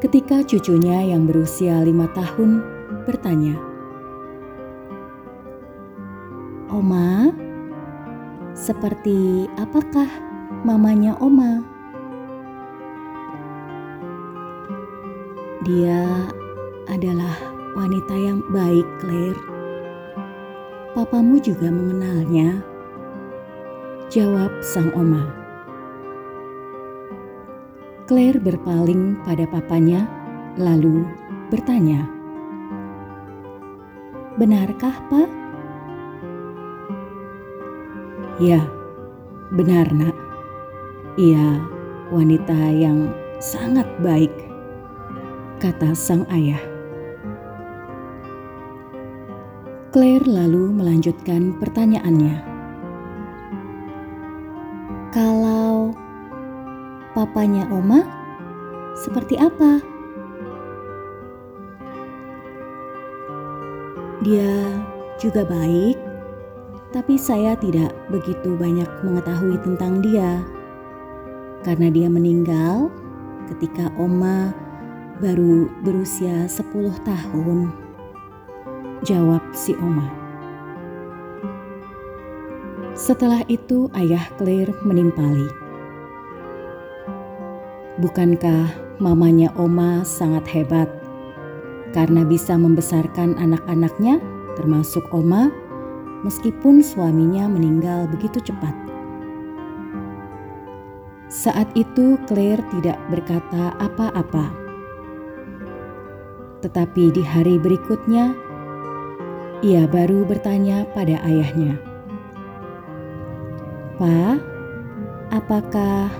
[0.00, 2.64] ketika cucunya yang berusia lima tahun
[3.04, 3.52] bertanya,
[6.72, 7.28] "Oma,
[8.56, 10.08] seperti apakah
[10.64, 11.60] mamanya Oma?"
[15.68, 16.32] Dia
[16.88, 17.36] adalah
[17.76, 19.40] wanita yang baik, Claire.
[20.96, 22.64] Papamu juga mengenalnya.
[24.08, 25.43] Jawab sang oma.
[28.04, 30.04] Claire berpaling pada papanya,
[30.60, 31.08] lalu
[31.48, 32.04] bertanya,
[34.36, 35.30] "Benarkah, Pak?"
[38.44, 38.60] "Ya,
[39.56, 40.12] benar, Nak.
[41.16, 41.64] Ia
[42.12, 43.08] wanita yang
[43.40, 44.36] sangat baik,"
[45.64, 46.60] kata sang ayah.
[49.96, 52.53] Claire lalu melanjutkan pertanyaannya.
[57.34, 58.06] Papanya Oma
[58.94, 59.82] seperti apa?
[64.22, 64.70] Dia
[65.18, 65.98] juga baik,
[66.94, 70.46] tapi saya tidak begitu banyak mengetahui tentang dia
[71.66, 72.86] karena dia meninggal
[73.50, 74.54] ketika Oma
[75.18, 76.70] baru berusia 10
[77.02, 77.74] tahun.
[79.02, 80.06] Jawab si Oma.
[82.94, 85.63] Setelah itu ayah Claire menimpali.
[87.94, 90.90] Bukankah mamanya Oma sangat hebat?
[91.94, 94.18] Karena bisa membesarkan anak-anaknya,
[94.58, 95.54] termasuk Oma,
[96.26, 98.74] meskipun suaminya meninggal begitu cepat?
[101.30, 104.50] Saat itu, Claire tidak berkata apa-apa,
[106.66, 108.34] tetapi di hari berikutnya
[109.62, 111.78] ia baru bertanya pada ayahnya,
[114.02, 114.42] "Pak,
[115.30, 116.10] apakah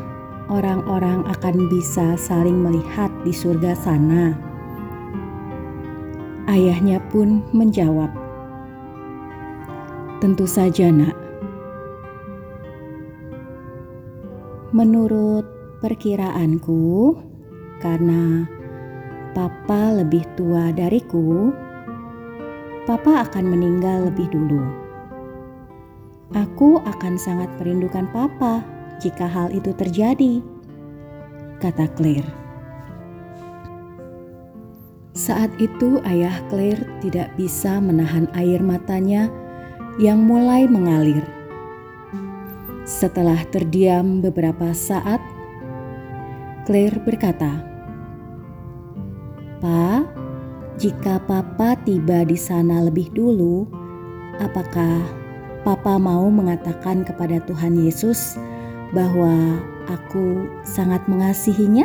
[0.52, 4.36] orang-orang akan bisa saling melihat di surga sana.
[6.44, 8.12] Ayahnya pun menjawab,
[10.20, 11.16] "Tentu saja, Nak.
[14.74, 15.46] Menurut
[15.80, 17.16] perkiraanku,
[17.80, 18.44] karena
[19.34, 21.50] Papa lebih tua dariku,
[22.84, 24.62] Papa akan meninggal lebih dulu.
[26.36, 28.73] Aku akan sangat merindukan Papa."
[29.04, 30.40] Jika hal itu terjadi,
[31.60, 32.26] kata Claire.
[35.12, 39.28] Saat itu ayah Claire tidak bisa menahan air matanya
[40.00, 41.22] yang mulai mengalir.
[42.88, 45.22] Setelah terdiam beberapa saat,
[46.66, 47.62] Claire berkata,
[49.62, 50.02] "Pa,
[50.80, 53.70] jika Papa tiba di sana lebih dulu,
[54.42, 54.98] apakah
[55.62, 58.34] Papa mau mengatakan kepada Tuhan Yesus
[58.94, 59.58] bahwa
[59.90, 61.84] aku sangat mengasihinya?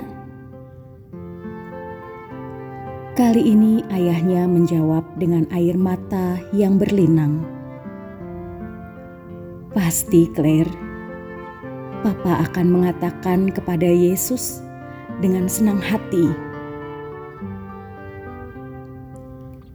[3.18, 7.44] Kali ini ayahnya menjawab dengan air mata yang berlinang.
[9.76, 10.72] Pasti Claire,
[12.00, 14.64] Papa akan mengatakan kepada Yesus
[15.20, 16.32] dengan senang hati.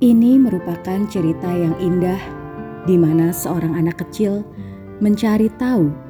[0.01, 2.21] Ini merupakan cerita yang indah
[2.89, 4.41] di mana seorang anak kecil
[5.05, 6.04] mencari tahu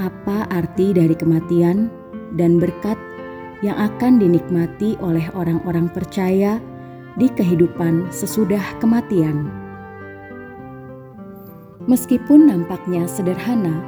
[0.00, 1.92] apa arti dari kematian
[2.40, 2.96] dan berkat
[3.60, 6.56] yang akan dinikmati oleh orang-orang percaya
[7.20, 9.52] di kehidupan sesudah kematian.
[11.84, 13.84] Meskipun nampaknya sederhana,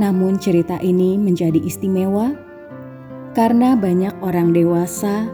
[0.00, 2.32] namun cerita ini menjadi istimewa
[3.36, 5.28] karena banyak orang dewasa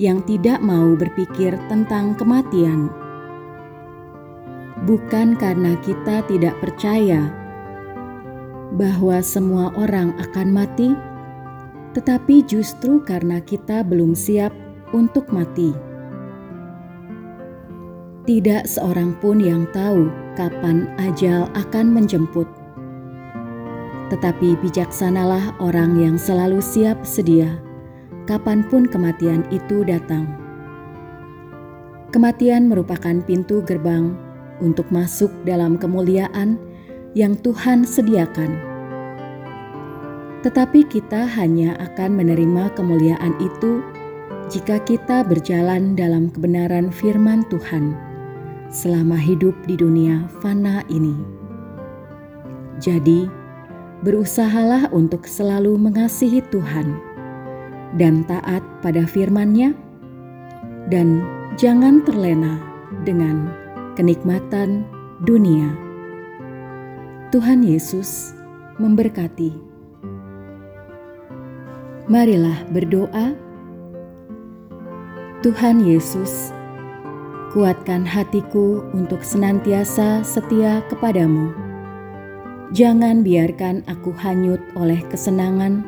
[0.00, 2.88] yang tidak mau berpikir tentang kematian.
[4.84, 7.45] Bukan karena kita tidak percaya
[8.76, 10.92] bahwa semua orang akan mati,
[11.96, 14.52] tetapi justru karena kita belum siap
[14.92, 15.72] untuk mati.
[18.28, 22.44] Tidak seorang pun yang tahu kapan ajal akan menjemput.
[24.12, 27.58] Tetapi bijaksanalah orang yang selalu siap sedia,
[28.28, 30.26] kapan pun kematian itu datang.
[32.10, 34.14] Kematian merupakan pintu gerbang
[34.58, 36.58] untuk masuk dalam kemuliaan
[37.16, 38.60] yang Tuhan sediakan.
[40.44, 43.80] Tetapi kita hanya akan menerima kemuliaan itu
[44.52, 47.96] jika kita berjalan dalam kebenaran firman Tuhan
[48.68, 51.16] selama hidup di dunia fana ini.
[52.84, 53.24] Jadi,
[54.04, 57.00] berusahalah untuk selalu mengasihi Tuhan
[57.96, 59.72] dan taat pada firman-Nya,
[60.92, 61.24] dan
[61.56, 62.60] jangan terlena
[63.08, 63.48] dengan
[63.96, 64.84] kenikmatan
[65.24, 65.85] dunia.
[67.34, 68.38] Tuhan Yesus
[68.78, 69.50] memberkati.
[72.06, 73.34] Marilah berdoa.
[75.42, 76.54] Tuhan Yesus,
[77.50, 81.50] Kuatkan hatiku untuk senantiasa setia kepadamu.
[82.70, 85.82] Jangan biarkan aku hanyut oleh kesenangan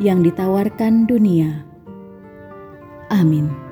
[0.00, 1.68] yang ditawarkan dunia.
[3.12, 3.71] Amin.